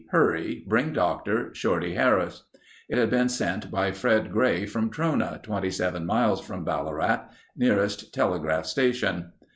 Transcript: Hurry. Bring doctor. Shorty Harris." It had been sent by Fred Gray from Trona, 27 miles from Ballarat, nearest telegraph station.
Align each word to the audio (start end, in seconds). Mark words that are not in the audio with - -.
Hurry. 0.09 0.63
Bring 0.65 0.93
doctor. 0.93 1.53
Shorty 1.53 1.93
Harris." 1.93 2.43
It 2.89 2.97
had 2.97 3.11
been 3.11 3.29
sent 3.29 3.69
by 3.69 3.91
Fred 3.91 4.31
Gray 4.31 4.65
from 4.65 4.89
Trona, 4.89 5.39
27 5.43 6.07
miles 6.07 6.41
from 6.43 6.65
Ballarat, 6.65 7.25
nearest 7.55 8.11
telegraph 8.11 8.65
station. 8.65 9.31